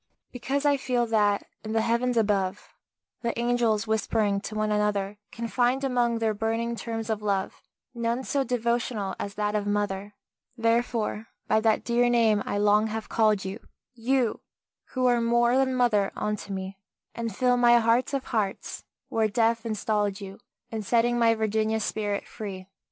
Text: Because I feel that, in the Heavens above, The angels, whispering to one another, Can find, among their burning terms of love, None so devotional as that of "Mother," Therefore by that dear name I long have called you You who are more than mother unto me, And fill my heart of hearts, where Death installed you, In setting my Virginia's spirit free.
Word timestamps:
Because 0.31 0.65
I 0.65 0.77
feel 0.77 1.05
that, 1.05 1.43
in 1.63 1.73
the 1.73 1.81
Heavens 1.81 2.17
above, 2.17 2.73
The 3.21 3.37
angels, 3.37 3.85
whispering 3.85 4.41
to 4.41 4.55
one 4.55 4.71
another, 4.71 5.19
Can 5.31 5.47
find, 5.47 5.83
among 5.83 6.17
their 6.17 6.33
burning 6.33 6.75
terms 6.75 7.07
of 7.11 7.21
love, 7.21 7.61
None 7.93 8.23
so 8.23 8.43
devotional 8.43 9.15
as 9.19 9.35
that 9.35 9.53
of 9.53 9.67
"Mother," 9.67 10.15
Therefore 10.57 11.27
by 11.47 11.59
that 11.59 11.83
dear 11.83 12.09
name 12.09 12.41
I 12.47 12.57
long 12.57 12.87
have 12.87 13.09
called 13.09 13.45
you 13.45 13.59
You 13.93 14.41
who 14.85 15.05
are 15.05 15.21
more 15.21 15.55
than 15.55 15.75
mother 15.75 16.11
unto 16.15 16.51
me, 16.51 16.79
And 17.13 17.35
fill 17.35 17.55
my 17.55 17.77
heart 17.77 18.11
of 18.15 18.23
hearts, 18.23 18.83
where 19.09 19.27
Death 19.27 19.67
installed 19.67 20.19
you, 20.19 20.39
In 20.71 20.81
setting 20.81 21.19
my 21.19 21.35
Virginia's 21.35 21.83
spirit 21.83 22.27
free. 22.27 22.67